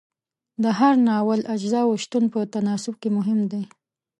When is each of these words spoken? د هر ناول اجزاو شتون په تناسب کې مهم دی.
د 0.63 0.65
هر 0.79 0.93
ناول 1.07 1.41
اجزاو 1.53 1.99
شتون 2.03 2.23
په 2.33 2.39
تناسب 2.53 2.93
کې 3.01 3.09
مهم 3.17 3.39
دی. 3.51 3.63